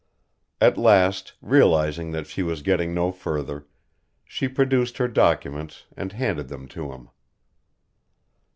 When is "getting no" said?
2.63-3.11